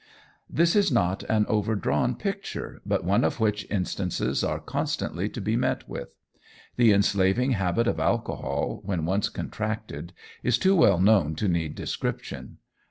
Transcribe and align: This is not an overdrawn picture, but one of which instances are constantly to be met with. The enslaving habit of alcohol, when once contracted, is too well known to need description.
This 0.49 0.75
is 0.75 0.91
not 0.91 1.21
an 1.29 1.45
overdrawn 1.47 2.15
picture, 2.15 2.81
but 2.87 3.03
one 3.05 3.23
of 3.23 3.39
which 3.39 3.69
instances 3.69 4.43
are 4.43 4.57
constantly 4.59 5.29
to 5.29 5.39
be 5.39 5.55
met 5.55 5.87
with. 5.87 6.09
The 6.75 6.91
enslaving 6.91 7.51
habit 7.51 7.85
of 7.87 7.99
alcohol, 7.99 8.81
when 8.83 9.05
once 9.05 9.29
contracted, 9.29 10.13
is 10.41 10.57
too 10.57 10.75
well 10.75 10.97
known 10.99 11.35
to 11.35 11.47
need 11.47 11.75
description. 11.75 12.57